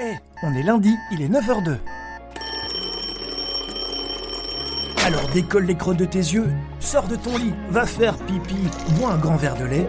[0.00, 1.78] Eh, on est lundi, il est 9h02.
[5.04, 8.56] Alors décolle les creux de tes yeux, sors de ton lit, va faire pipi,
[8.98, 9.88] bois un grand verre de lait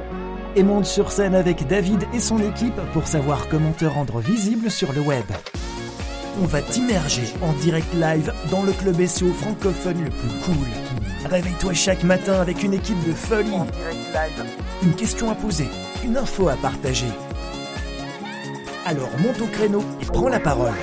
[0.56, 4.72] et monte sur scène avec David et son équipe pour savoir comment te rendre visible
[4.72, 5.26] sur le web.
[6.42, 10.68] On va t'immerger en direct live dans le club SEO francophone le plus cool.
[11.26, 13.52] Réveille-toi chaque matin avec une équipe de folie.
[13.54, 14.46] En direct live.
[14.84, 15.68] Une question à poser,
[16.04, 17.10] une info à partager.
[18.90, 20.74] Alors monte au créneau et prends la parole.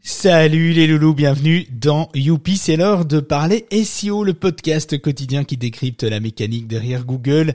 [0.00, 5.58] Salut les loulous, bienvenue dans Youpi, c'est l'heure de parler SEO, le podcast quotidien qui
[5.58, 7.54] décrypte la mécanique derrière Google,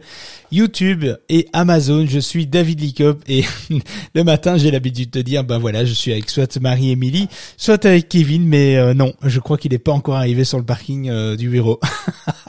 [0.52, 2.06] YouTube et Amazon.
[2.08, 3.44] Je suis David Licop et
[4.14, 8.10] le matin j'ai l'habitude de dire, ben voilà, je suis avec soit Marie-Émilie, soit avec
[8.10, 11.36] Kevin, mais euh, non, je crois qu'il n'est pas encore arrivé sur le parking euh,
[11.36, 11.80] du bureau.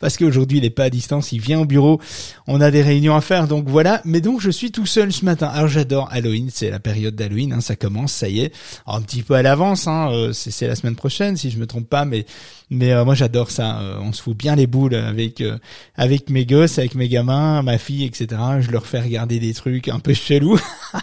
[0.00, 2.00] Parce qu'aujourd'hui il n'est pas à distance, il vient au bureau,
[2.46, 4.00] on a des réunions à faire, donc voilà.
[4.04, 5.46] Mais donc je suis tout seul ce matin.
[5.46, 8.52] Alors j'adore Halloween, c'est la période d'Halloween, hein, ça commence, ça y est.
[8.86, 11.88] Un petit peu à l'avance Hein, euh, c'est la semaine prochaine si je me trompe
[11.88, 12.26] pas, mais
[12.70, 13.80] mais euh, moi j'adore ça.
[13.80, 15.42] Euh, on se fout bien les boules avec
[15.96, 18.28] avec mes gosses, avec mes gamins, ma fille, etc.
[18.60, 20.58] Je leur fais regarder des trucs un peu chelous.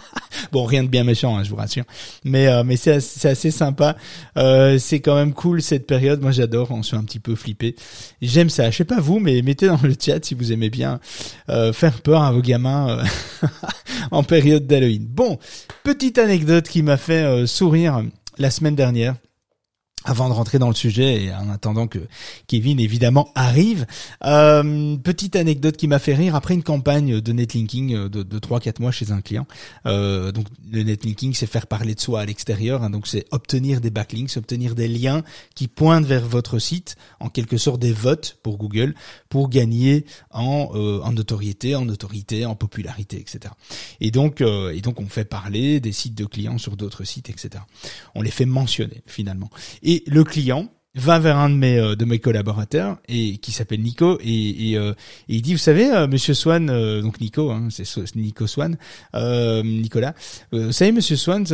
[0.52, 1.84] bon, rien de bien méchant, hein, je vous rassure.
[2.24, 3.96] Mais mais c'est c'est assez sympa.
[4.34, 6.20] c'est quand même cool cette période.
[6.22, 6.70] Moi j'adore.
[6.70, 7.76] On se fait un petit peu flipper.
[8.22, 8.70] J'aime ça.
[8.70, 11.00] Je sais pas vous, mais mettez dans le chat si vous aimez bien
[11.72, 13.02] faire peur à vos gamins
[14.10, 15.06] en période d'Halloween.
[15.06, 15.38] Bon,
[15.84, 18.02] petite anecdote qui m'a fait sourire
[18.38, 19.14] la semaine dernière
[20.04, 21.98] avant de rentrer dans le sujet et en attendant que
[22.46, 23.86] Kevin évidemment arrive,
[24.24, 28.38] euh, petite anecdote qui m'a fait rire après une campagne de netlinking euh, de, de
[28.38, 29.46] 3-4 mois chez un client.
[29.86, 33.80] Euh, donc le netlinking c'est faire parler de soi à l'extérieur, hein, donc c'est obtenir
[33.80, 35.22] des backlinks, obtenir des liens
[35.54, 38.94] qui pointent vers votre site, en quelque sorte des votes pour Google,
[39.28, 43.52] pour gagner en, euh, en notoriété, en autorité, en popularité, etc.
[44.00, 47.30] Et donc euh, et donc on fait parler des sites de clients sur d'autres sites,
[47.30, 47.62] etc.
[48.14, 49.50] On les fait mentionner finalement.
[50.06, 54.18] Le client va vers un de mes euh, de mes collaborateurs et qui s'appelle Nico
[54.22, 54.94] et, et, euh,
[55.28, 56.66] il dit vous savez euh, Monsieur Swan
[57.02, 58.76] donc Nico hein, c'est Nico Swan
[59.14, 60.14] Nicolas
[60.52, 61.44] vous savez Monsieur Swan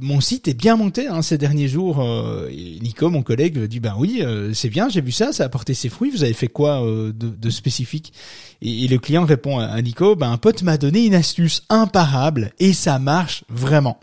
[0.00, 2.04] mon site est bien monté hein, ces derniers jours
[2.50, 4.22] Nico mon collègue dit ben oui
[4.52, 7.12] c'est bien j'ai vu ça ça a porté ses fruits vous avez fait quoi de,
[7.12, 8.12] de, spécifique?
[8.62, 12.72] Et, le client répond à, Nico ben un pote m'a donné une astuce imparable et
[12.72, 13.98] ça marche vraiment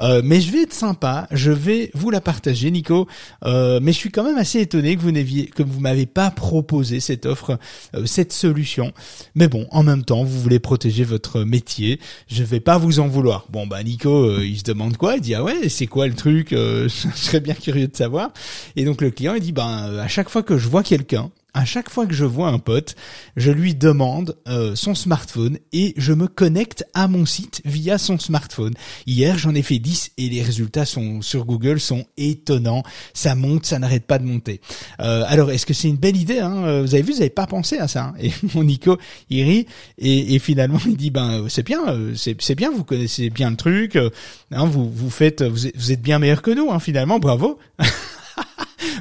[0.00, 3.06] euh, mais je vais être sympa, je vais vous la partager, Nico.
[3.44, 6.30] Euh, mais je suis quand même assez étonné que vous n'aviez, que vous m'avez pas
[6.30, 7.58] proposé cette offre,
[7.94, 8.92] euh, cette solution.
[9.34, 12.00] Mais bon, en même temps, vous voulez protéger votre métier.
[12.28, 13.46] Je vais pas vous en vouloir.
[13.50, 15.16] Bon bah Nico, il se demande quoi?
[15.16, 16.48] Il dit ah ouais, c'est quoi le truc?
[16.52, 18.32] Je serais bien curieux de savoir.
[18.76, 21.64] Et donc le client il dit ben à chaque fois que je vois quelqu'un à
[21.64, 22.96] chaque fois que je vois un pote,
[23.36, 28.18] je lui demande euh, son smartphone et je me connecte à mon site via son
[28.18, 28.74] smartphone.
[29.06, 32.82] Hier, j'en ai fait 10 et les résultats sont sur Google sont étonnants.
[33.14, 34.60] Ça monte, ça n'arrête pas de monter.
[35.00, 36.64] Euh, alors, est-ce que c'est une belle idée hein?
[36.64, 38.06] Euh, Vous avez vu, vous n'avez pas pensé à ça.
[38.06, 38.14] Hein?
[38.20, 38.98] Et mon Nico,
[39.30, 39.66] il rit
[39.98, 41.80] et, et finalement, il dit ben c'est bien,
[42.14, 43.96] c'est bien, vous connaissez bien le truc.
[43.96, 46.70] Hein, vous vous faites, vous êtes bien meilleur que nous.
[46.72, 47.58] Hein, finalement, bravo.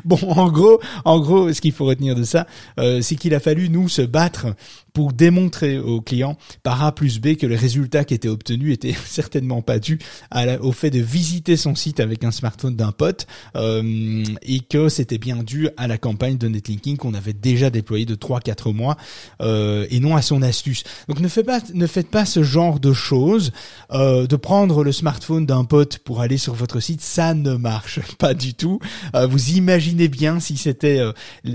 [0.05, 2.45] Bon, en gros, en gros, ce qu'il faut retenir de ça,
[2.79, 4.47] euh, c'est qu'il a fallu nous se battre
[4.93, 8.95] pour démontrer aux clients par A plus B que le résultat qui était obtenu était
[9.05, 9.99] certainement pas dû
[10.31, 14.89] à au fait de visiter son site avec un smartphone d'un pote euh, et que
[14.89, 18.97] c'était bien dû à la campagne de netlinking qu'on avait déjà déployée de 3-4 mois
[19.41, 20.83] euh, et non à son astuce.
[21.07, 23.51] Donc ne faites pas, ne faites pas ce genre de choses.
[23.91, 27.99] Euh, de prendre le smartphone d'un pote pour aller sur votre site, ça ne marche
[28.17, 28.79] pas du tout.
[29.15, 31.11] Euh, vous imaginez bien si c'était euh,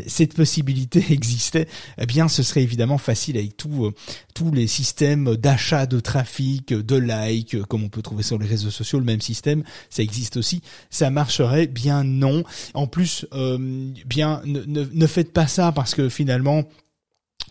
[0.06, 3.94] cette possibilité existait, eh bien ce serait évidemment facile avec tout, euh,
[4.34, 8.46] tous les systèmes d'achat de trafic, de like, euh, comme on peut trouver sur les
[8.46, 10.62] réseaux sociaux, le même système, ça existe aussi.
[10.90, 12.44] Ça marcherait bien non.
[12.74, 13.58] En plus, euh,
[14.06, 16.64] bien ne faites pas ça parce que finalement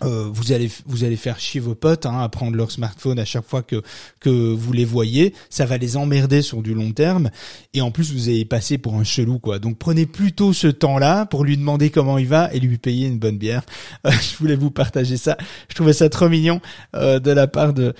[0.04, 3.26] euh, vous allez vous allez faire chier vos potes hein, à prendre leur smartphone à
[3.26, 3.82] chaque fois que
[4.20, 7.30] que vous les voyez, ça va les emmerder sur du long terme
[7.74, 9.60] et en plus vous allez passer pour un chelou quoi.
[9.60, 13.20] Donc prenez plutôt ce temps-là pour lui demander comment il va et lui payer une
[13.20, 13.64] bonne bière.
[14.06, 15.38] Euh, je voulais vous partager ça.
[15.70, 16.62] Je trouvais ça trop mignon
[16.96, 17.94] euh, de la part de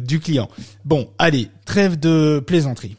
[0.00, 0.48] du client.
[0.84, 2.96] Bon, allez, trêve de plaisanterie.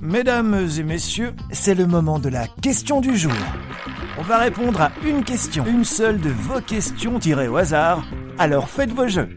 [0.00, 3.32] Mesdames et messieurs, c'est le moment de la question du jour.
[4.18, 8.04] On va répondre à une question, une seule de vos questions tirées au hasard.
[8.36, 9.28] Alors faites vos jeux.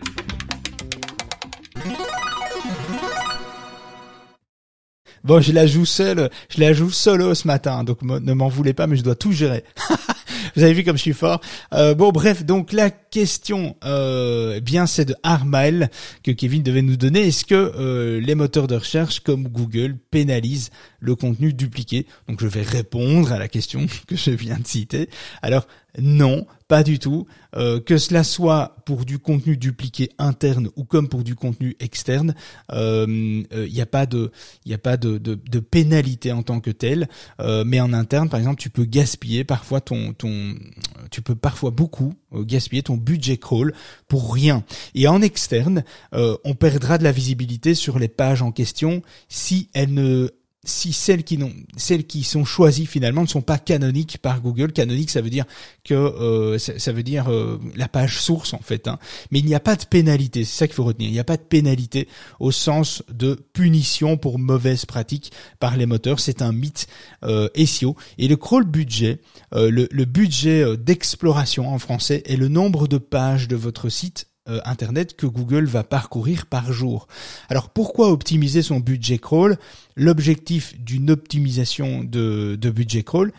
[5.23, 8.73] Bon, je la joue seule, je la joue solo ce matin, donc ne m'en voulez
[8.73, 9.63] pas, mais je dois tout gérer.
[10.55, 11.41] Vous avez vu comme je suis fort.
[11.73, 15.91] Euh, bon, bref, donc la question, euh, eh bien, c'est de Armael
[16.23, 17.27] que Kevin devait nous donner.
[17.27, 22.07] Est-ce que euh, les moteurs de recherche comme Google pénalisent le contenu dupliqué?
[22.27, 25.09] Donc, je vais répondre à la question que je viens de citer.
[25.41, 25.67] Alors,
[25.99, 27.27] non, pas du tout.
[27.57, 32.33] Euh, que cela soit pour du contenu dupliqué interne ou comme pour du contenu externe,
[32.69, 34.31] il euh, n'y euh, a pas de,
[34.63, 37.09] il a pas de, de, de, pénalité en tant que telle.
[37.65, 40.55] mais en interne, par exemple, tu peux gaspiller parfois ton, ton,
[41.09, 43.73] tu peux parfois beaucoup gaspiller ton budget crawl
[44.07, 44.63] pour rien.
[44.95, 49.93] Et en externe, on perdra de la visibilité sur les pages en question si elles
[49.93, 50.29] ne
[50.63, 54.71] si celles qui n'ont, celles qui sont choisies finalement ne sont pas canoniques par Google.
[54.71, 55.45] Canonique, ça veut dire
[55.83, 58.87] que euh, ça, veut dire euh, la page source en fait.
[58.87, 58.99] Hein.
[59.31, 60.43] Mais il n'y a pas de pénalité.
[60.45, 61.09] C'est ça qu'il faut retenir.
[61.09, 62.07] Il n'y a pas de pénalité
[62.39, 66.19] au sens de punition pour mauvaise pratique par les moteurs.
[66.19, 66.87] C'est un mythe
[67.23, 67.95] euh, SEO.
[68.19, 69.19] Et le crawl budget,
[69.53, 74.27] euh, le, le budget d'exploration en français est le nombre de pages de votre site
[74.51, 77.07] euh, Internet que Google va parcourir par jour.
[77.49, 79.57] Alors pourquoi optimiser son budget crawl?
[79.95, 83.31] L'objectif d'une optimisation de, budget crawl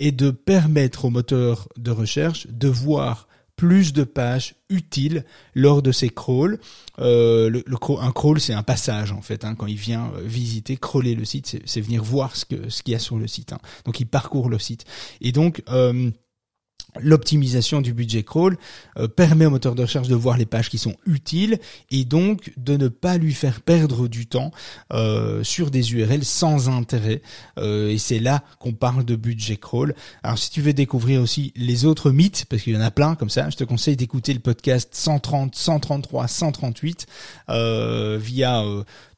[0.00, 5.24] est de permettre au moteur de recherche de voir plus de pages utiles
[5.54, 6.58] lors de ces crawls.
[6.98, 7.64] Euh, le,
[8.00, 9.44] un crawl, c'est un passage en fait.
[9.44, 12.94] Hein, quand il vient euh, visiter, crawler le site, c'est venir voir ce qu'il y
[12.94, 13.52] a sur le site.
[13.52, 13.58] Hein.
[13.86, 14.84] Donc il parcourt le site.
[15.22, 15.62] Et donc
[17.00, 18.56] L'optimisation du budget crawl
[18.98, 21.58] euh, permet au moteur de recherche de voir les pages qui sont utiles
[21.90, 24.50] et donc de ne pas lui faire perdre du temps
[24.92, 27.22] euh, sur des URL sans intérêt.
[27.58, 29.94] Euh, et c'est là qu'on parle de budget crawl.
[30.22, 33.14] Alors si tu veux découvrir aussi les autres mythes, parce qu'il y en a plein
[33.14, 37.06] comme ça, je te conseille d'écouter le podcast 130, 133, 138
[38.18, 38.64] via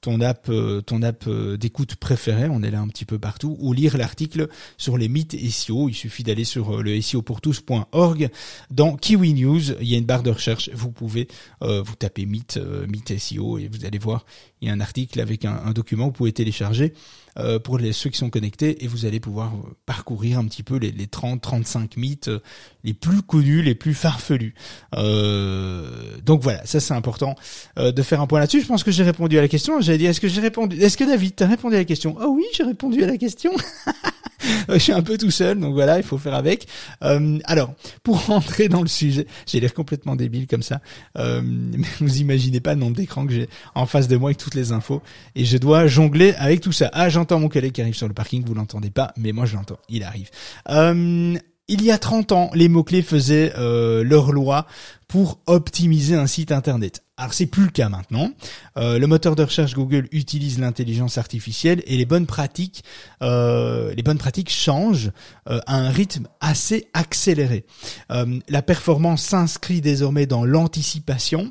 [0.00, 3.56] ton app, euh, ton app euh, d'écoute préférée, on est là un petit peu partout,
[3.60, 5.88] ou lire l'article sur les mythes SEO.
[5.88, 8.30] Il suffit d'aller sur euh, le SEOpourtous.org.
[8.70, 10.70] Dans Kiwi News, il y a une barre de recherche.
[10.72, 11.28] Vous pouvez
[11.60, 12.58] vous taper mythe,
[12.88, 14.24] mythe SEO et vous allez voir,
[14.60, 16.94] il y a un article avec un, un document vous pouvez télécharger
[17.38, 20.62] euh, pour les, ceux qui sont connectés et vous allez pouvoir euh, parcourir un petit
[20.62, 22.40] peu les, les 30-35 mythes euh,
[22.84, 24.54] les plus connus, les plus farfelus.
[24.92, 27.34] donc voilà, ça c'est important
[27.76, 28.62] de faire un point là-dessus.
[28.62, 29.80] Je pense que j'ai répondu à la question.
[29.80, 32.16] J'avais dit, est-ce que j'ai répondu Est-ce que David, t'as répondu à la question?
[32.20, 33.52] Oh oui, j'ai répondu à la question.
[34.68, 36.66] je suis un peu tout seul, donc voilà, il faut faire avec.
[37.02, 40.80] Euh, alors, pour rentrer dans le sujet, j'ai l'air complètement débile comme ça,
[41.18, 44.38] euh, mais vous imaginez pas le nombre d'écrans que j'ai en face de moi avec
[44.38, 45.02] toutes les infos,
[45.34, 46.90] et je dois jongler avec tout ça.
[46.92, 49.56] Ah, j'entends mon collègue qui arrive sur le parking, vous l'entendez pas, mais moi je
[49.56, 50.30] l'entends, il arrive.
[50.70, 51.36] Euh,
[51.68, 54.66] il y a 30 ans, les mots-clés faisaient euh, leur loi
[55.06, 57.02] pour optimiser un site internet.
[57.18, 58.30] Alors c'est plus le cas maintenant.
[58.76, 62.84] Euh, le moteur de recherche Google utilise l'intelligence artificielle et les bonnes pratiques,
[63.22, 65.10] euh, les bonnes pratiques changent
[65.50, 67.66] euh, à un rythme assez accéléré.
[68.08, 71.50] la performance s'inscrit désormais dans l'anticipation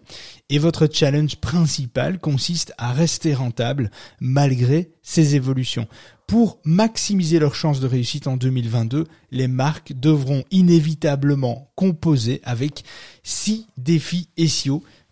[0.50, 3.92] et votre challenge principal consiste à rester rentable
[4.22, 5.88] malgré ces évolutions.
[6.28, 12.84] Pour maximiser leurs chances de réussite en 2022, les marques devront inévitablement composer avec
[13.24, 14.84] six défis SEO.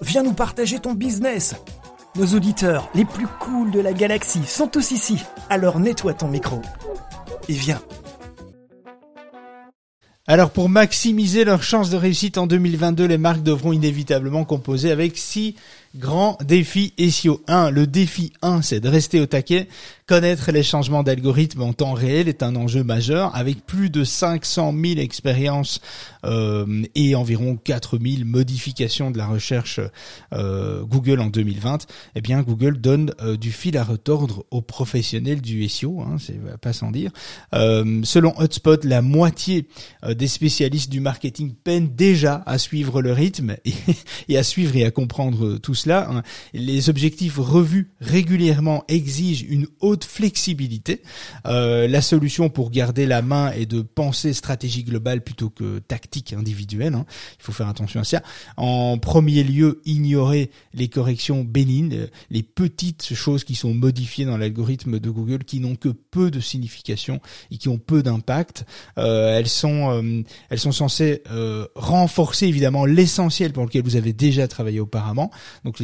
[0.00, 1.54] Viens nous partager ton business.
[2.16, 5.18] Nos auditeurs les plus cools de la galaxie sont tous ici.
[5.48, 6.60] Alors nettoie ton micro.
[7.48, 7.80] Et viens.
[10.26, 15.18] Alors pour maximiser leurs chances de réussite en 2022, les marques devront inévitablement composer avec
[15.18, 15.56] six
[15.96, 17.40] grands défis SEO.
[17.46, 17.70] 1.
[17.70, 19.68] Le défi 1, c'est de rester au taquet
[20.12, 24.74] Connaître les changements d'algorithme en temps réel est un enjeu majeur avec plus de 500
[24.78, 25.80] 000 expériences
[26.26, 29.80] euh, et environ 4 000 modifications de la recherche
[30.34, 31.86] euh, Google en 2020.
[32.16, 36.38] Eh bien, Google donne euh, du fil à retordre aux professionnels du SEO, hein, c'est
[36.60, 37.10] pas sans dire.
[37.52, 39.66] selon Hotspot, la moitié
[40.06, 44.90] des spécialistes du marketing peinent déjà à suivre le rythme et, à suivre et à
[44.90, 46.22] comprendre tout cela, hein,
[46.52, 51.02] les objectifs revus régulièrement exigent une haute flexibilité.
[51.46, 56.32] Euh, la solution pour garder la main est de penser stratégie globale plutôt que tactique
[56.32, 56.94] individuelle.
[56.94, 57.06] Hein.
[57.38, 58.22] Il faut faire attention à ça.
[58.56, 64.98] En premier lieu, ignorer les corrections bénignes, les petites choses qui sont modifiées dans l'algorithme
[64.98, 67.20] de Google qui n'ont que peu de signification
[67.50, 68.64] et qui ont peu d'impact.
[68.98, 74.12] Euh, elles sont euh, elles sont censées euh, renforcer évidemment l'essentiel pour lequel vous avez
[74.12, 75.30] déjà travaillé auparavant.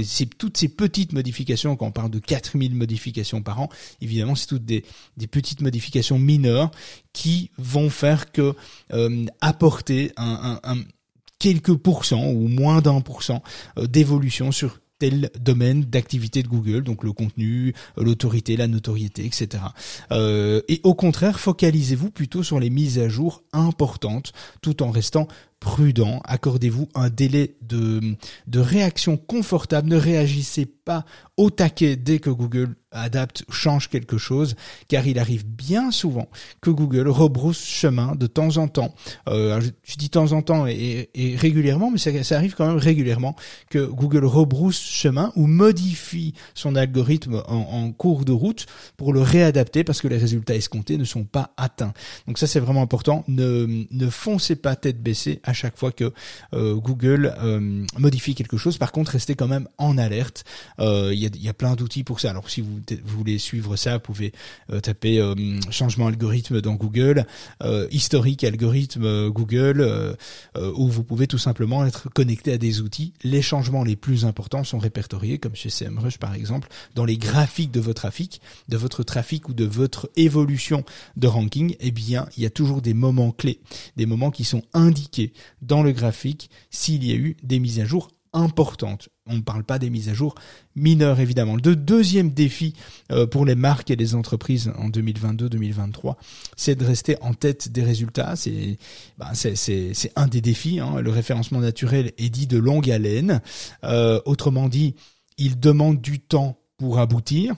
[0.03, 3.69] C'est toutes ces petites modifications quand on parle de 4000 modifications par an,
[4.01, 4.85] évidemment c'est toutes des,
[5.31, 6.71] petites modifications mineures
[7.13, 8.55] qui vont faire que
[9.41, 10.61] apporter un,
[11.39, 13.43] quelques pourcents ou moins d'un pour cent
[13.77, 19.63] d'évolution sur tel domaine d'activité de Google, donc le contenu, l'autorité, la notoriété, etc.
[20.13, 25.29] Euh, et au contraire, focalisez-vous plutôt sur les mises à jour importantes, tout en restant
[25.61, 26.21] prudent.
[26.25, 29.89] Accordez-vous un délai de, de réaction confortable.
[29.89, 31.05] Ne réagissez pas
[31.37, 34.57] au taquet dès que Google adapte, change quelque chose,
[34.89, 36.29] car il arrive bien souvent
[36.61, 38.95] que Google rebrousse chemin de temps en temps.
[39.29, 42.79] Euh, je, dis dis temps en temps et, régulièrement, mais ça, ça, arrive quand même
[42.79, 43.37] régulièrement
[43.69, 49.21] que Google rebrousse chemin ou modifie son algorithme en, en, cours de route pour le
[49.21, 51.93] réadapter parce que les résultats escomptés ne sont pas atteints.
[52.27, 53.25] Donc ça c'est vraiment important.
[53.29, 56.13] Ne, ne foncez pas tête baissée à chaque fois que
[56.53, 58.77] euh, Google euh, modifie quelque chose.
[58.77, 60.45] Par contre, restez quand même en alerte.
[60.79, 62.31] Euh, il y, a, y, a, plein d'outils pour ça.
[62.31, 64.33] Alors si vous, vous, voulez suivre ça, vous pouvez
[64.83, 65.21] taper
[65.71, 67.25] changement algorithme dans Google,
[67.91, 70.17] historique algorithme Google,
[70.57, 73.13] ou vous pouvez tout simplement être connecté à des outils.
[73.23, 77.71] Les changements les plus importants sont répertoriés, comme chez SEMrush par exemple, dans les graphiques
[77.71, 80.85] de votre trafic, de votre trafic ou de votre évolution
[81.17, 81.75] de ranking.
[81.81, 83.61] Eh bien, il y a toujours des moments clés,
[83.97, 87.85] des moments qui sont indiqués dans le graphique s'il y a eu des mises à
[87.85, 89.09] jour importantes.
[89.27, 90.35] On ne parle pas des mises à jour
[90.75, 91.57] mineures, évidemment.
[91.57, 92.75] Le deuxième défi
[93.11, 96.17] euh, pour les marques et les entreprises en 2022-2023,
[96.57, 98.37] c'est de rester en tête des résultats.
[98.37, 98.79] C'est
[99.35, 100.81] c'est un des défis.
[100.81, 101.01] Hein.
[101.01, 103.41] Le référencement naturel est dit de longue haleine.
[103.85, 104.95] Euh, autrement dit,
[105.37, 107.55] il demande du temps pour aboutir.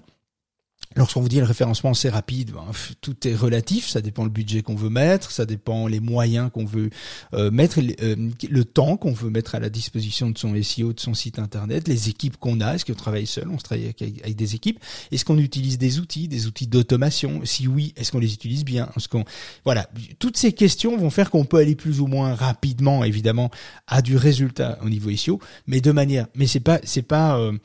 [0.96, 2.64] Lorsqu'on vous dit le référencement c'est rapide, ben,
[3.00, 6.64] tout est relatif, ça dépend le budget qu'on veut mettre, ça dépend les moyens qu'on
[6.64, 6.90] veut
[7.32, 8.16] euh, mettre, euh,
[8.50, 11.86] le temps qu'on veut mettre à la disposition de son SEO, de son site internet,
[11.86, 14.80] les équipes qu'on a, est-ce qu'on travaille seul, on se travaille avec, des équipes,
[15.12, 18.88] est-ce qu'on utilise des outils, des outils d'automation, si oui, est-ce qu'on les utilise bien,
[18.96, 19.24] est-ce qu'on
[19.64, 23.52] voilà, toutes ces questions vont faire qu'on peut aller plus ou moins rapidement évidemment
[23.86, 27.56] à du résultat au niveau SEO, mais de manière, mais c'est pas c'est pas euh,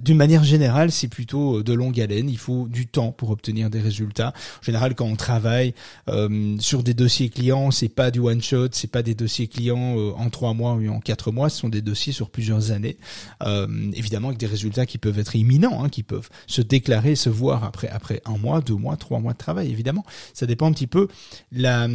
[0.00, 2.28] d'une manière générale, c'est plutôt euh, de longue haleine.
[2.28, 4.32] Il faut du temps pour obtenir des résultats.
[4.60, 5.74] En général, quand on travaille
[6.08, 9.98] euh, sur des dossiers clients, c'est pas du one shot, c'est pas des dossiers clients
[9.98, 11.50] euh, en trois mois ou en quatre mois.
[11.50, 12.96] Ce sont des dossiers sur plusieurs années.
[13.94, 17.64] évidemment, avec des résultats qui peuvent être imminents, hein, qui peuvent se déclarer, se voir
[17.64, 19.70] après après un mois, deux mois, trois mois de travail.
[19.70, 21.08] Évidemment, ça dépend un petit peu
[21.52, 21.86] la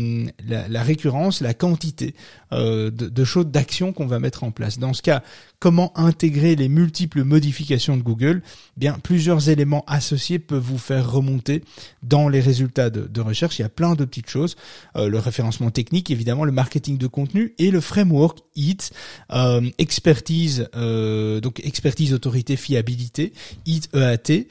[0.47, 2.13] la, la récurrence, la quantité
[2.51, 4.79] de, de choses d'actions qu'on va mettre en place.
[4.79, 5.23] Dans ce cas,
[5.59, 8.41] comment intégrer les multiples modifications de Google,
[8.77, 11.63] bien plusieurs éléments associés peuvent vous faire remonter
[12.01, 13.59] dans les résultats de, recherche.
[13.59, 14.55] Il y a plein de petites choses,
[14.95, 18.91] euh, le référencement technique, évidemment, le marketing de contenu et le framework HIT,
[19.31, 23.33] euh, expertise, euh, donc expertise, autorité, fiabilité,
[23.65, 24.47] HIT EAT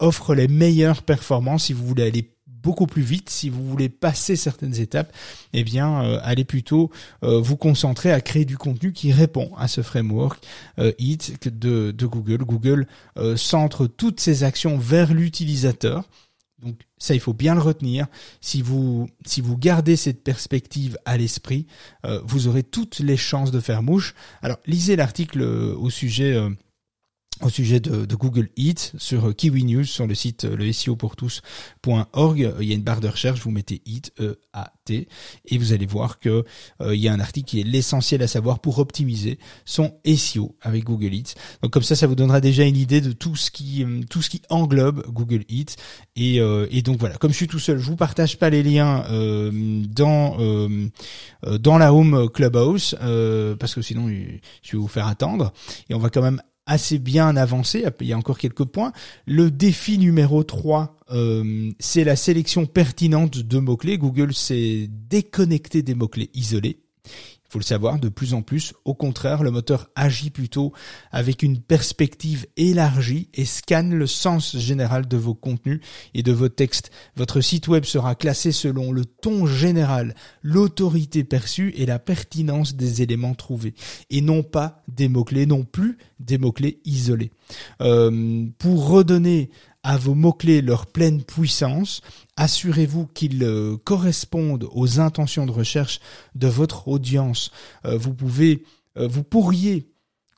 [0.00, 2.31] offre les meilleures performances si vous voulez aller
[2.62, 3.30] beaucoup plus vite.
[3.30, 5.12] Si vous voulez passer certaines étapes,
[5.52, 6.90] eh bien, euh, allez plutôt
[7.24, 10.44] euh, vous concentrer à créer du contenu qui répond à ce framework
[10.78, 12.44] euh, HIT de, de Google.
[12.44, 12.86] Google
[13.18, 16.04] euh, centre toutes ses actions vers l'utilisateur.
[16.62, 18.06] Donc ça, il faut bien le retenir.
[18.40, 21.66] Si vous si vous gardez cette perspective à l'esprit,
[22.24, 24.14] vous aurez toutes les chances de faire mouche.
[24.42, 26.40] Alors lisez l'article au sujet
[27.44, 31.16] au sujet de, de, Google Eats sur Kiwi News sur le site le SEO pour
[31.16, 32.54] tous.org.
[32.60, 35.08] Il y a une barre de recherche, vous mettez Eat E A T
[35.46, 36.44] et vous allez voir que
[36.80, 40.56] euh, il y a un article qui est l'essentiel à savoir pour optimiser son SEO
[40.60, 41.34] avec Google Eats.
[41.62, 44.22] Donc comme ça, ça vous donnera déjà une idée de tout ce qui euh, tout
[44.22, 45.76] ce qui englobe Google Eats
[46.16, 47.16] et, euh, et donc voilà.
[47.16, 49.04] Comme je suis tout seul, je vous partage pas les liens
[49.88, 50.36] dans
[51.42, 52.96] dans la home Clubhouse
[53.58, 55.52] parce que sinon je vais vous faire attendre
[55.88, 58.92] et on va quand même assez bien avancé, il y a encore quelques points.
[59.26, 63.98] Le défi numéro 3, euh, c'est la sélection pertinente de mots-clés.
[63.98, 66.80] Google s'est déconnecté des mots-clés isolés.
[67.52, 68.72] Faut le savoir, de plus en plus.
[68.86, 70.72] Au contraire, le moteur agit plutôt
[71.10, 75.80] avec une perspective élargie et scanne le sens général de vos contenus
[76.14, 76.90] et de vos textes.
[77.14, 83.02] Votre site web sera classé selon le ton général, l'autorité perçue et la pertinence des
[83.02, 83.74] éléments trouvés,
[84.08, 87.32] et non pas des mots-clés, non plus des mots-clés isolés.
[87.82, 89.50] Euh, pour redonner
[89.82, 92.00] à vos mots-clés leur pleine puissance,
[92.36, 96.00] assurez-vous qu'ils euh, correspondent aux intentions de recherche
[96.34, 97.50] de votre audience.
[97.84, 98.64] Euh, vous pouvez,
[98.96, 99.88] vous pourriez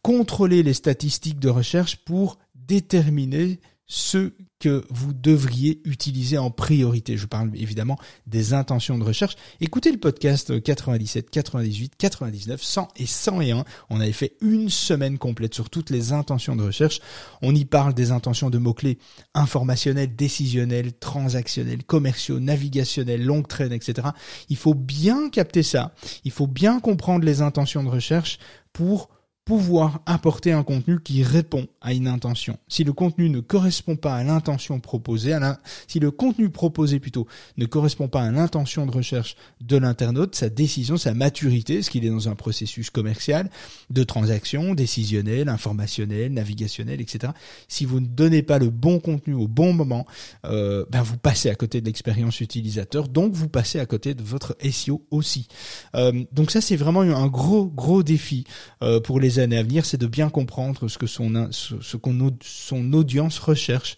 [0.02, 4.32] contrôler les statistiques de recherche pour déterminer ce
[4.64, 7.18] que vous devriez utiliser en priorité.
[7.18, 9.36] Je parle évidemment des intentions de recherche.
[9.60, 13.66] Écoutez le podcast 97, 98, 99, 100 et 101.
[13.90, 17.00] On avait fait une semaine complète sur toutes les intentions de recherche.
[17.42, 18.96] On y parle des intentions de mots-clés
[19.34, 24.08] informationnels, décisionnels, transactionnels, commerciaux, navigationnels, longue traîne, etc.
[24.48, 25.92] Il faut bien capter ça.
[26.24, 28.38] Il faut bien comprendre les intentions de recherche
[28.72, 29.10] pour
[29.44, 32.58] pouvoir apporter un contenu qui répond à une intention.
[32.66, 35.38] Si le contenu ne correspond pas à l'intention proposée,
[35.86, 37.26] si le contenu proposé plutôt
[37.58, 42.06] ne correspond pas à l'intention de recherche de l'internaute, sa décision, sa maturité, ce qu'il
[42.06, 43.50] est dans un processus commercial,
[43.90, 47.32] de transaction, décisionnel, informationnel, navigationnel, etc.
[47.68, 50.06] Si vous ne donnez pas le bon contenu au bon moment,
[50.46, 54.22] euh, ben vous passez à côté de l'expérience utilisateur, donc vous passez à côté de
[54.22, 55.48] votre SEO aussi.
[55.94, 58.44] Euh, donc ça c'est vraiment un gros gros défi
[58.82, 62.36] euh, pour les années à venir, c'est de bien comprendre ce que son, ce, qu'on,
[62.42, 63.96] son audience recherche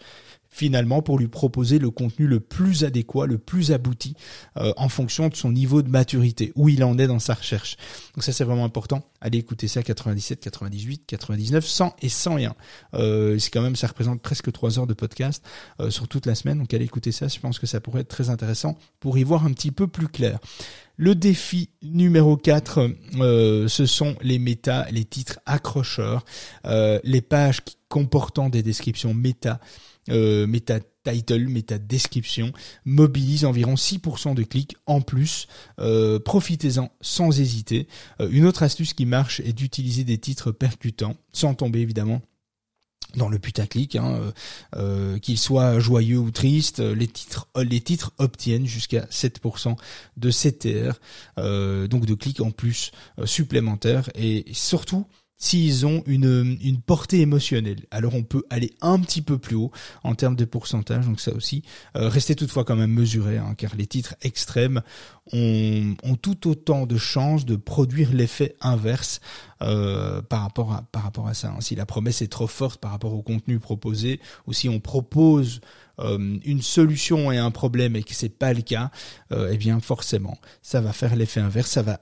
[0.56, 4.14] finalement pour lui proposer le contenu le plus adéquat, le plus abouti
[4.56, 7.76] euh, en fonction de son niveau de maturité, où il en est dans sa recherche.
[8.14, 9.02] Donc ça c'est vraiment important.
[9.20, 12.54] Allez écouter ça 97, 98, 99, 100 et 101.
[12.94, 15.44] Euh, c'est quand même ça représente presque trois heures de podcast
[15.80, 16.58] euh, sur toute la semaine.
[16.58, 17.28] Donc allez écouter ça.
[17.28, 20.08] Je pense que ça pourrait être très intéressant pour y voir un petit peu plus
[20.08, 20.38] clair.
[20.98, 26.24] Le défi numéro 4, euh, ce sont les méta, les titres accrocheurs,
[26.64, 27.60] euh, les pages
[27.90, 29.60] comportant des descriptions méta,
[30.08, 32.50] euh, méta title, méta description,
[32.86, 35.48] mobilisent environ 6% de clics en plus.
[35.80, 37.88] Euh, profitez-en sans hésiter.
[38.30, 42.22] une autre astuce qui marche est d'utiliser des titres percutants, sans tomber évidemment
[43.16, 44.32] dans le putaclic, hein, euh,
[44.76, 49.76] euh qu'il soit joyeux ou triste, les titres, euh, les titres obtiennent jusqu'à 7%
[50.16, 50.98] de CTR,
[51.38, 52.92] euh, donc de clics en plus
[53.24, 55.06] supplémentaires, et surtout
[55.38, 57.84] s'ils ont une, une portée émotionnelle.
[57.90, 59.70] Alors on peut aller un petit peu plus haut
[60.02, 61.62] en termes de pourcentage, donc ça aussi.
[61.96, 64.82] Euh, restez toutefois quand même mesuré, hein, car les titres extrêmes
[65.32, 69.20] ont, tout autant de chances de produire l'effet inverse
[69.62, 71.48] euh, par rapport à par rapport à ça.
[71.48, 71.60] Hein.
[71.60, 75.60] Si la promesse est trop forte par rapport au contenu proposé, ou si on propose
[75.98, 78.90] euh, une solution et un problème et que c'est pas le cas,
[79.32, 82.00] euh, eh bien forcément ça va faire l'effet inverse, ça va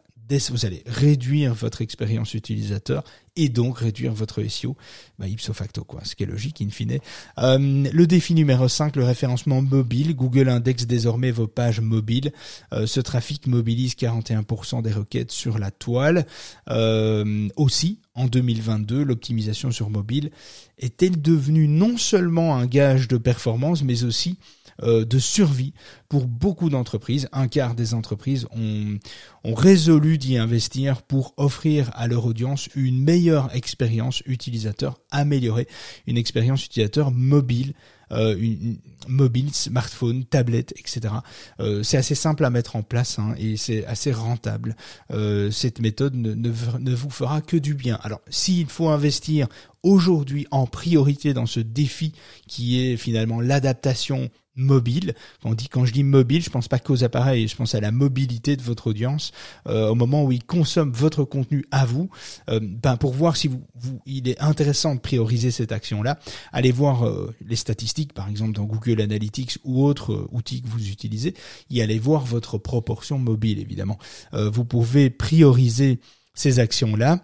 [0.51, 3.05] vous allez réduire votre expérience utilisateur
[3.37, 4.77] et donc réduire votre SEO
[5.19, 6.99] bah, ipso facto quoi, ce qui est logique in fine.
[7.39, 10.15] Euh, le défi numéro 5, le référencement mobile.
[10.15, 12.33] Google indexe désormais vos pages mobiles.
[12.73, 16.27] Euh, ce trafic mobilise 41% des requêtes sur la toile.
[16.71, 20.31] Euh, aussi, en 2022, l'optimisation sur mobile
[20.79, 24.39] est-elle devenue non seulement un gage de performance, mais aussi
[24.83, 25.73] de survie
[26.09, 27.29] pour beaucoup d'entreprises.
[27.33, 28.99] Un quart des entreprises ont,
[29.45, 35.69] ont résolu d'y investir pour offrir à leur audience une meilleure expérience utilisateur améliorée,
[36.07, 37.75] une expérience utilisateur mobile
[38.13, 41.15] euh, une, mobile, smartphone, tablette, etc.
[41.61, 44.77] Euh, c'est assez simple à mettre en place hein, et c'est assez rentable.
[45.11, 47.99] Euh, cette méthode ne, ne, vous fera que du bien.
[48.03, 49.47] Alors, s'il faut investir
[49.83, 52.13] aujourd'hui en priorité dans ce défi
[52.47, 55.15] qui est finalement l'adaptation mobile.
[55.43, 57.81] Quand, on dit, quand je dis mobile, je pense pas qu'aux appareils, je pense à
[57.81, 59.33] la mobilité de votre audience
[59.69, 62.11] euh, au moment où ils consomment votre contenu à vous.
[62.51, 66.19] Euh, ben pour voir si vous, vous, il est intéressant de prioriser cette action-là,
[66.53, 70.89] allez voir euh, les statistiques, par exemple dans Google Analytics ou autres outils que vous
[70.89, 71.35] utilisez,
[71.71, 73.99] y allez voir votre proportion mobile évidemment.
[74.33, 76.01] vous pouvez prioriser
[76.35, 77.21] ces actions-là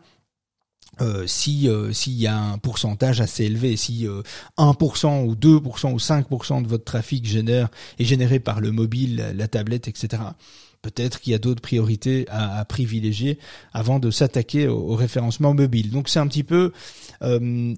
[1.00, 4.06] euh, si euh, s'il y a un pourcentage assez élevé, si
[4.58, 9.32] 1% euh, ou 2% ou 5% de votre trafic génère est généré par le mobile,
[9.34, 10.22] la tablette, etc.
[10.82, 13.38] Peut-être qu'il y a d'autres priorités à, à, privilégier
[13.72, 15.90] avant de s'attaquer au, référencement mobile.
[15.90, 16.72] Donc c'est un petit peu,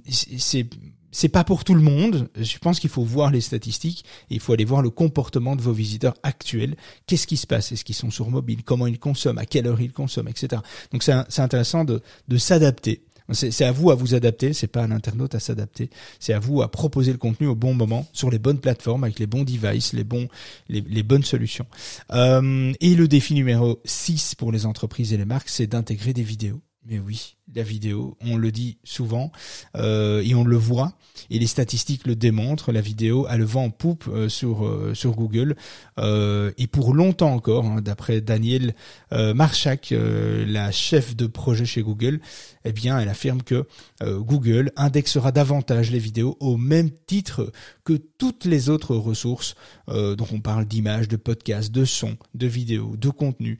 [0.08, 0.66] c'est
[1.14, 2.30] c'est pas pour tout le monde.
[2.36, 5.62] Je pense qu'il faut voir les statistiques et il faut aller voir le comportement de
[5.62, 6.74] vos visiteurs actuels.
[7.06, 7.70] Qu'est-ce qui se passe?
[7.70, 8.64] Est-ce qu'ils sont sur mobile?
[8.64, 9.38] Comment ils consomment?
[9.38, 10.28] À quelle heure ils consomment?
[10.28, 10.60] Etc.
[10.90, 13.02] Donc c'est intéressant de, de s'adapter
[13.34, 15.90] C'est à vous à vous adapter, c'est pas à l'internaute à s'adapter.
[16.20, 19.18] C'est à vous à proposer le contenu au bon moment sur les bonnes plateformes avec
[19.18, 20.28] les bons devices, les bons,
[20.68, 21.66] les, bonnes solutions.
[22.12, 26.22] Euh, et le défi numéro 6 pour les entreprises et les marques, c'est d'intégrer des
[26.22, 26.60] vidéos.
[26.84, 29.30] Mais oui, la vidéo, on le dit souvent
[29.76, 30.92] euh, et on le voit
[31.30, 32.72] et les statistiques le démontrent.
[32.72, 35.56] La vidéo a le vent en poupe euh, sur euh, sur Google
[35.98, 38.74] et pour longtemps encore, hein, d'après Daniel
[39.10, 42.20] Marchak, la chef de projet chez Google,
[42.64, 43.66] eh bien, elle affirme que
[44.02, 47.52] Google indexera davantage les vidéos au même titre
[47.84, 49.54] que toutes les autres ressources.
[49.88, 53.58] donc, on parle d'images, de podcasts, de sons, de vidéos, de contenu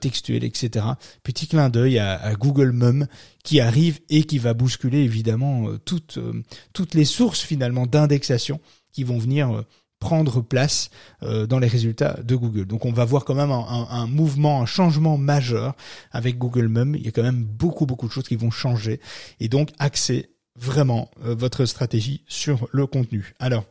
[0.00, 0.86] textuel, etc.
[1.22, 3.06] Petit clin d'œil à, à Google Mum
[3.42, 8.60] qui arrive et qui va bousculer évidemment euh, toutes euh, toutes les sources finalement d'indexation
[8.92, 9.62] qui vont venir euh,
[10.00, 10.90] prendre place
[11.22, 12.66] dans les résultats de Google.
[12.66, 15.74] Donc on va voir quand même un, mouvement, un changement majeur
[16.10, 16.94] avec Google Mum.
[16.94, 19.00] Il y a quand même beaucoup beaucoup de choses qui vont changer
[19.40, 23.32] et donc axer vraiment votre stratégie sur le contenu.
[23.38, 23.64] Alors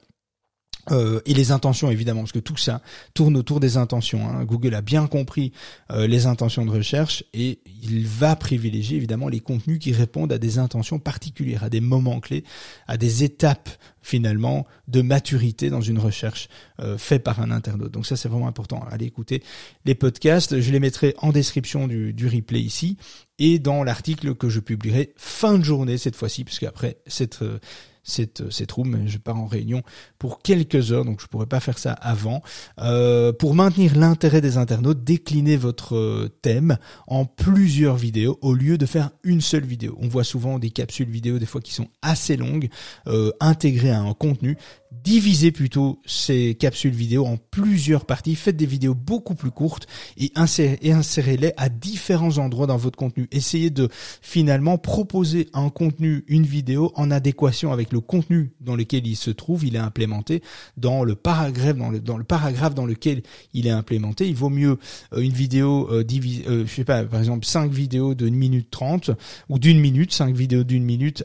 [0.91, 2.81] euh, et les intentions évidemment, parce que tout ça
[3.13, 4.27] tourne autour des intentions.
[4.27, 4.43] Hein.
[4.43, 5.53] Google a bien compris
[5.91, 10.37] euh, les intentions de recherche et il va privilégier évidemment les contenus qui répondent à
[10.37, 12.43] des intentions particulières, à des moments clés,
[12.87, 13.69] à des étapes
[14.01, 16.49] finalement de maturité dans une recherche
[16.81, 17.91] euh, faite par un internaute.
[17.91, 18.85] Donc ça c'est vraiment important.
[18.91, 19.41] Allez écouter
[19.85, 22.97] les podcasts, je les mettrai en description du, du replay ici
[23.39, 27.41] et dans l'article que je publierai fin de journée cette fois-ci, puisque après cette
[28.03, 29.03] cette, cette room.
[29.07, 29.81] Je pars en réunion
[30.19, 32.41] pour quelques heures, donc je pourrais pas faire ça avant.
[32.79, 38.77] Euh, pour maintenir l'intérêt des internautes, déclinez votre euh, thème en plusieurs vidéos au lieu
[38.77, 39.97] de faire une seule vidéo.
[40.01, 42.69] On voit souvent des capsules vidéo des fois qui sont assez longues,
[43.07, 44.57] euh, intégrées à un contenu
[45.03, 50.32] divisez plutôt ces capsules vidéo en plusieurs parties, faites des vidéos beaucoup plus courtes et
[50.36, 53.27] insérez-les à différents endroits dans votre contenu.
[53.32, 53.89] Essayez de
[54.21, 59.32] finalement proposer un contenu, une vidéo en adéquation avec le contenu dans lequel il se
[59.32, 60.41] trouve, il est implémenté,
[60.77, 61.75] dans le paragraphe
[62.75, 64.27] dans lequel il est implémenté.
[64.27, 64.77] Il vaut mieux
[65.13, 69.12] euh, une vidéo euh, euh, je sais pas, par exemple 5 vidéos d'une minute 30
[69.49, 71.23] ou d'une minute, 5 vidéos d'une minute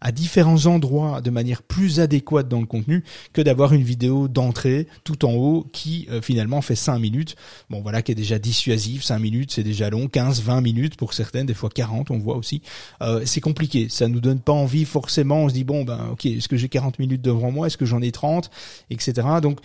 [0.00, 2.93] à différents endroits de manière plus adéquate dans le contenu
[3.32, 7.36] que d'avoir une vidéo d'entrée tout en haut qui euh, finalement fait 5 minutes.
[7.70, 11.14] Bon voilà qui est déjà dissuasif, 5 minutes c'est déjà long, 15, 20 minutes pour
[11.14, 12.62] certaines, des fois 40 on voit aussi.
[13.02, 16.26] Euh, c'est compliqué, ça nous donne pas envie forcément, on se dit bon ben ok,
[16.26, 18.50] est-ce que j'ai 40 minutes devant moi, est-ce que j'en ai 30,
[18.90, 19.26] etc.
[19.42, 19.58] Donc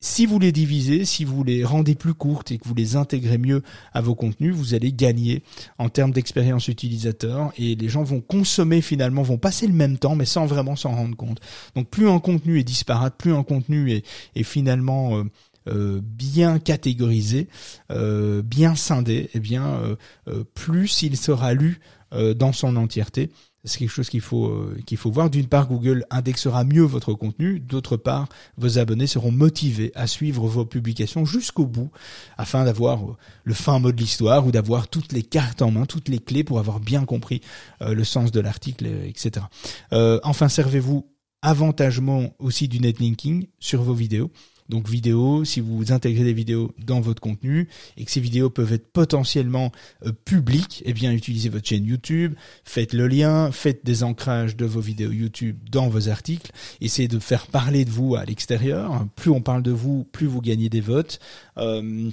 [0.00, 3.38] si vous les divisez, si vous les rendez plus courtes et que vous les intégrez
[3.38, 5.42] mieux à vos contenus, vous allez gagner
[5.78, 10.14] en termes d'expérience utilisateur et les gens vont consommer finalement, vont passer le même temps
[10.14, 11.40] mais sans vraiment s'en rendre compte.
[11.74, 15.24] Donc plus un contenu est disparate, plus un contenu est, finalement euh,
[15.68, 17.48] euh, bien catégorisé,
[17.90, 19.96] euh, bien scindé, eh bien
[20.54, 21.80] plus il sera lu
[22.12, 23.30] dans son entièreté
[23.64, 25.30] c'est quelque chose qu'il faut euh, qu'il faut voir.
[25.30, 27.60] D'une part, Google indexera mieux votre contenu.
[27.60, 31.90] D'autre part, vos abonnés seront motivés à suivre vos publications jusqu'au bout,
[32.36, 35.86] afin d'avoir euh, le fin mot de l'histoire ou d'avoir toutes les cartes en main,
[35.86, 37.40] toutes les clés pour avoir bien compris
[37.82, 39.46] euh, le sens de l'article, etc.
[40.22, 41.06] enfin, servez-vous
[41.42, 44.30] avantagement aussi du netlinking sur vos vidéos.
[44.68, 48.72] Donc vidéo, si vous intégrez des vidéos dans votre contenu et que ces vidéos peuvent
[48.72, 49.72] être potentiellement
[50.04, 54.66] euh, publiques, eh bien utilisez votre chaîne YouTube, faites le lien, faites des ancrages de
[54.66, 56.50] vos vidéos YouTube dans vos articles,
[56.80, 59.06] essayez de faire parler de vous à l'extérieur.
[59.16, 61.18] Plus on parle de vous, plus vous gagnez des votes.
[61.56, 62.10] Euh,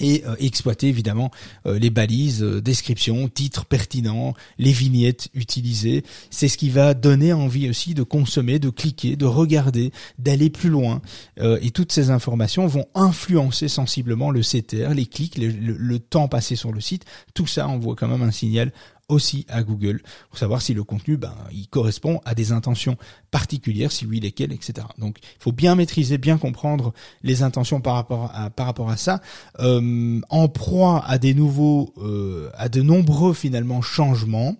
[0.00, 1.30] et euh, exploiter évidemment
[1.66, 6.04] euh, les balises, euh, description, titres pertinents, les vignettes utilisées.
[6.30, 10.68] C'est ce qui va donner envie aussi de consommer, de cliquer, de regarder, d'aller plus
[10.70, 11.00] loin.
[11.40, 16.72] et toutes ces informations vont influencer sensiblement le CTR, les clics, le, temps passé sur
[16.72, 17.04] le site.
[17.34, 18.72] Tout ça envoie quand même un signal
[19.08, 22.96] aussi à Google pour savoir si le contenu ben, il correspond à des intentions
[23.30, 24.86] particulières, si oui lesquelles, etc.
[24.98, 28.96] Donc il faut bien maîtriser, bien comprendre les intentions par rapport à par rapport à
[28.96, 29.20] ça.
[29.60, 34.56] Euh, en proie à des nouveaux, euh, à de nombreux finalement changements,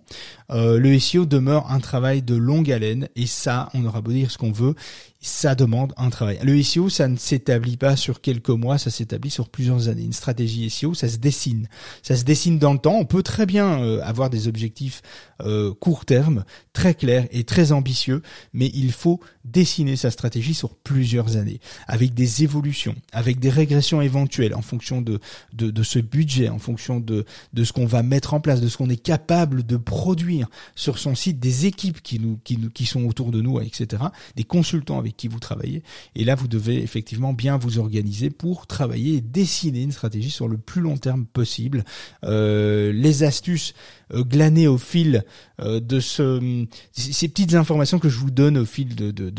[0.51, 4.31] euh, le SEO demeure un travail de longue haleine et ça, on aura beau dire
[4.31, 4.75] ce qu'on veut,
[5.21, 6.39] ça demande un travail.
[6.43, 10.03] Le SEO, ça ne s'établit pas sur quelques mois, ça s'établit sur plusieurs années.
[10.03, 11.67] Une stratégie SEO, ça se dessine.
[12.01, 12.95] Ça se dessine dans le temps.
[12.95, 15.01] On peut très bien euh, avoir des objectifs
[15.41, 18.21] euh, court terme, très clairs et très ambitieux,
[18.53, 19.19] mais il faut
[19.51, 25.01] dessiner sa stratégie sur plusieurs années, avec des évolutions, avec des régressions éventuelles en fonction
[25.01, 25.19] de,
[25.53, 28.67] de, de ce budget, en fonction de, de ce qu'on va mettre en place, de
[28.67, 32.69] ce qu'on est capable de produire sur son site, des équipes qui, nous, qui, nous,
[32.69, 34.03] qui sont autour de nous, etc.,
[34.35, 35.83] des consultants avec qui vous travaillez.
[36.15, 40.47] Et là, vous devez effectivement bien vous organiser pour travailler et dessiner une stratégie sur
[40.47, 41.83] le plus long terme possible.
[42.23, 43.73] Euh, les astuces
[44.11, 45.23] glaner au fil
[45.59, 49.29] de ce ces petites informations que je vous donne au fil de, de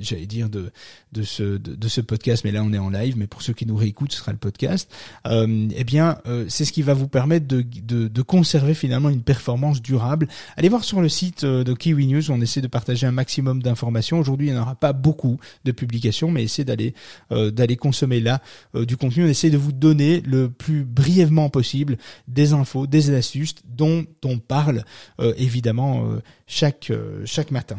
[0.00, 0.70] j'allais dire de
[1.12, 3.76] de ce de, podcast, mais là on est en live, mais pour ceux qui nous
[3.76, 4.90] réécoutent, ce sera le podcast.
[5.26, 9.82] eh bien, c'est ce qui va vous permettre de, de, de conserver finalement une performance
[9.82, 10.28] durable.
[10.56, 14.18] Allez voir sur le site de Kiwi News, on essaie de partager un maximum d'informations.
[14.18, 18.40] Aujourd'hui, il n'y en aura pas beaucoup de publications, mais essayez d'aller consommer là
[18.74, 19.24] du contenu.
[19.24, 24.38] On essaie de vous donner le plus brièvement possible des infos, des astuces dont on
[24.38, 24.84] parle
[25.20, 26.20] euh, évidemment euh,
[26.90, 27.78] euh, chaque matin.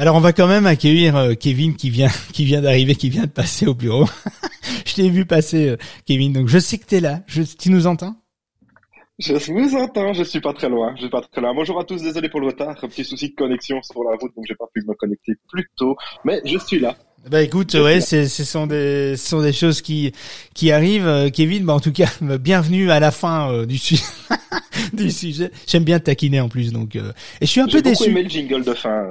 [0.00, 3.24] Alors on va quand même accueillir euh, Kevin qui vient qui vient d'arriver, qui vient
[3.24, 4.04] de passer au bureau.
[4.86, 7.22] je t'ai vu passer, euh, Kevin, donc je sais que t'es là.
[7.26, 8.14] Je, tu nous entends?
[9.18, 11.52] Je vous entends, je suis pas très loin, je suis pas très loin.
[11.52, 14.44] Bonjour à tous, désolé pour le retard, petit souci de connexion sur la route, donc
[14.46, 16.94] j'ai pas pu me connecter plus tôt, mais je suis là.
[17.26, 20.12] Bah écoute, ouais, ce sont des, ce sont des choses qui,
[20.54, 21.06] qui arrivent.
[21.06, 23.78] Euh, Kevin, bah en tout cas, bienvenue à la fin euh, du,
[24.94, 25.50] du sujet.
[25.66, 26.96] J'aime bien te taquiner en plus, donc.
[26.96, 28.04] Euh, et je suis un peu déçu.
[28.04, 29.04] J'ai aimé le jingle de fin.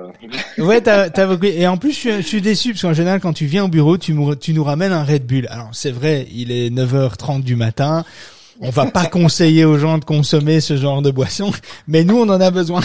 [0.57, 1.45] ouais, t'as, t'as beaucoup.
[1.45, 3.67] Et en plus, je suis, je suis déçu parce qu'en général, quand tu viens au
[3.67, 5.45] bureau, tu, tu nous ramènes un Red Bull.
[5.51, 8.03] Alors c'est vrai, il est 9h30 du matin.
[8.61, 11.51] On va pas conseiller aux gens de consommer ce genre de boisson,
[11.87, 12.81] mais nous, on en a besoin.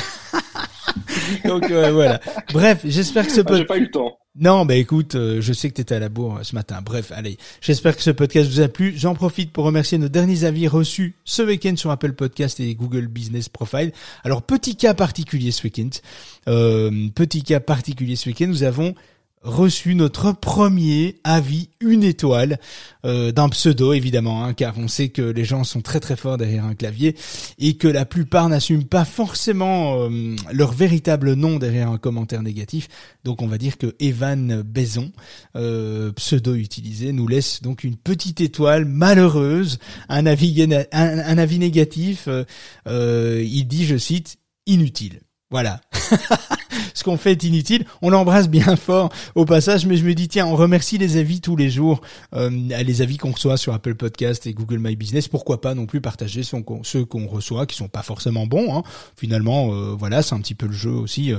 [1.47, 2.21] donc voilà.
[2.53, 3.55] Bref, j'espère que ce peut.
[3.55, 4.19] Ah, j'ai pas eu le temps.
[4.35, 6.81] Non, bah écoute, euh, je sais que tu étais à la bourre euh, ce matin.
[6.83, 8.95] Bref, allez, j'espère que ce podcast vous a plu.
[8.97, 13.09] J'en profite pour remercier nos derniers avis reçus ce week-end sur Apple Podcast et Google
[13.09, 13.93] Business Profile.
[14.25, 15.91] Alors, petit cas particulier ce week-end.
[16.49, 18.95] Euh, petit cas particulier ce week-end, nous avons
[19.43, 22.59] reçu notre premier avis une étoile
[23.05, 26.39] euh, d'un pseudo évidemment hein, car on sait que les gens sont très très forts
[26.39, 27.17] derrière un clavier
[27.59, 32.89] et que la plupart n'assument pas forcément euh, leur véritable nom derrière un commentaire négatif
[33.25, 35.11] donc on va dire que Evan Baison
[35.57, 39.79] euh, pseudo utilisé nous laisse donc une petite étoile malheureuse
[40.09, 40.53] un avis
[40.93, 42.29] un avis négatif
[42.87, 45.21] il dit je cite inutile
[45.53, 45.83] voilà.
[46.95, 47.85] Ce qu'on fait est inutile.
[48.03, 51.41] On l'embrasse bien fort au passage, mais je me dis tiens, on remercie les avis
[51.41, 52.01] tous les jours,
[52.35, 55.29] euh, les avis qu'on reçoit sur Apple Podcast et Google My Business.
[55.29, 58.77] Pourquoi pas non plus partager ceux qu'on reçoit qui sont pas forcément bons.
[58.77, 58.83] Hein.
[59.17, 61.33] Finalement, euh, voilà, c'est un petit peu le jeu aussi.
[61.33, 61.39] Euh,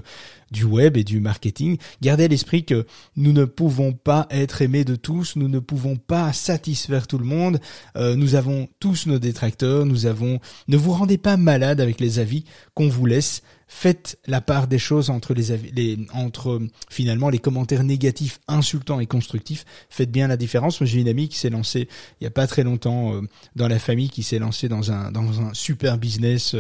[0.54, 1.78] du web et du marketing.
[2.02, 2.86] Gardez à l'esprit que
[3.18, 7.26] nous ne pouvons pas être aimés de tous, nous ne pouvons pas satisfaire tout le
[7.26, 7.60] monde.
[7.98, 10.40] Euh, nous avons tous nos détracteurs, nous avons.
[10.70, 13.42] Ne vous rendez pas malade avec les avis qu'on vous laisse.
[13.68, 19.08] Faites la part des choses entre les, les entre finalement les commentaires négatifs, insultants et
[19.08, 19.66] constructifs.
[19.90, 20.80] Faites bien la différence.
[20.80, 21.88] Moi, j'ai une amie qui s'est lancée
[22.22, 23.22] il y a pas très longtemps euh,
[23.56, 26.56] dans la famille, qui s'est lancée dans un dans un super business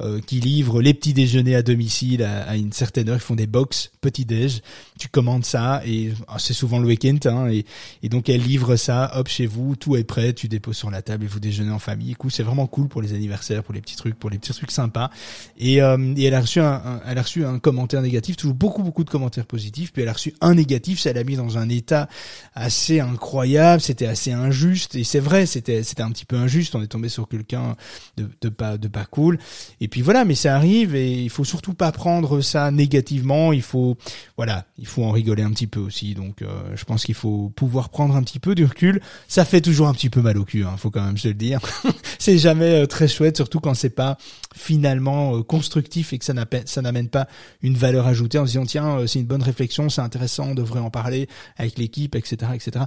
[0.00, 3.16] euh, qui livre les petits déjeuners à domicile à, à une certaine heure.
[3.16, 4.60] Ils font des box petit déj.
[4.98, 7.64] Tu commandes ça et ah, c'est souvent le week-end hein, et,
[8.02, 11.02] et, donc elle livre ça, hop chez vous, tout est prêt, tu déposes sur la
[11.02, 12.12] table et vous déjeunez en famille.
[12.12, 14.70] Écoute, c'est vraiment cool pour les anniversaires, pour les petits trucs, pour les petits trucs
[14.70, 15.10] sympas.
[15.58, 18.82] Et, euh, et elle a reçu un, elle a reçu un commentaire négatif, toujours beaucoup
[18.82, 19.92] beaucoup de commentaires positifs.
[19.92, 22.08] Puis elle a reçu un négatif, ça l'a mis dans un état
[22.54, 23.80] assez incroyable.
[23.80, 26.74] C'était assez injuste et c'est vrai, c'était c'était un petit peu injuste.
[26.74, 27.76] On est tombé sur quelqu'un
[28.16, 29.38] de, pas de pas cool.
[29.80, 33.18] Et puis voilà, mais ça arrive et il faut surtout pas prendre ça négativement
[33.52, 33.96] il faut,
[34.36, 36.14] voilà, il faut en rigoler un petit peu aussi.
[36.14, 39.00] Donc, euh, je pense qu'il faut pouvoir prendre un petit peu du recul.
[39.26, 41.34] Ça fait toujours un petit peu mal au cul, hein, faut quand même se le
[41.34, 41.60] dire.
[42.18, 44.18] c'est jamais euh, très chouette, surtout quand c'est pas
[44.54, 46.34] finalement euh, constructif et que ça
[46.82, 47.28] n'amène pas
[47.62, 50.80] une valeur ajoutée en se disant tiens, c'est une bonne réflexion, c'est intéressant, on devrait
[50.80, 52.84] en parler avec l'équipe, etc., etc.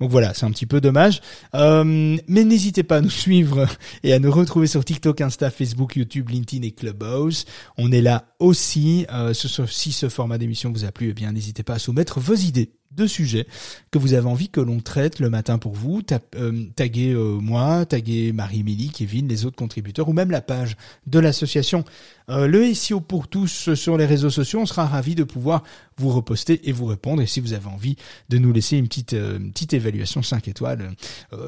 [0.00, 1.20] Donc voilà, c'est un petit peu dommage.
[1.54, 3.66] Euh, mais n'hésitez pas à nous suivre
[4.02, 7.44] et à nous retrouver sur TikTok, Insta, Facebook, YouTube, LinkedIn et Clubhouse.
[7.76, 9.06] On est là aussi.
[9.12, 12.34] Euh, si ce format d'émission vous a plu, eh bien n'hésitez pas à soumettre vos
[12.34, 13.46] idées de sujets
[13.90, 16.02] que vous avez envie que l'on traite le matin pour vous.
[16.36, 21.18] Euh, taguez euh, moi, taguez Marie-Émilie, Kevin, les autres contributeurs ou même la page de
[21.18, 21.84] l'association.
[22.30, 25.62] Euh, le SEO pour tous sur les réseaux sociaux, on sera ravi de pouvoir
[25.96, 27.22] vous reposter et vous répondre.
[27.22, 27.96] Et si vous avez envie
[28.28, 30.90] de nous laisser une petite petite évaluation 5 étoiles,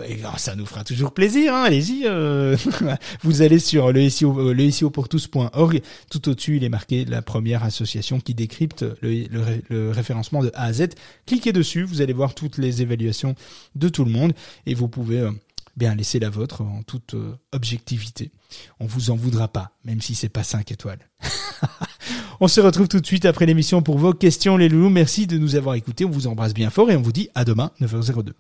[0.09, 1.55] et, oh, ça nous fera toujours plaisir.
[1.55, 2.07] Hein, Allez-y,
[3.23, 5.83] vous allez sur le SEO, le SEO pour tous.org.
[6.11, 9.27] Tout au-dessus, il est marqué la première association qui décrypte le,
[9.69, 10.89] le référencement de A à Z
[11.31, 13.37] cliquez dessus, vous allez voir toutes les évaluations
[13.77, 14.33] de tout le monde
[14.67, 15.31] et vous pouvez euh,
[15.77, 18.33] bien laisser la vôtre en toute euh, objectivité.
[18.81, 20.99] On vous en voudra pas, même si c'est pas 5 étoiles.
[22.41, 24.91] on se retrouve tout de suite après l'émission pour vos questions les loulous.
[24.91, 26.05] Merci de nous avoir écoutés.
[26.05, 28.33] On vous embrasse bien fort et on vous dit à demain 9h02.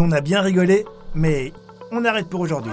[0.00, 1.52] On a bien rigolé, mais
[1.92, 2.72] on arrête pour aujourd'hui.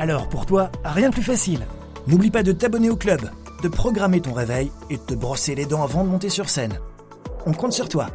[0.00, 1.60] Alors pour toi, rien de plus facile.
[2.06, 3.20] N'oublie pas de t'abonner au club,
[3.62, 6.80] de programmer ton réveil et de te brosser les dents avant de monter sur scène.
[7.44, 8.06] On compte sur toi.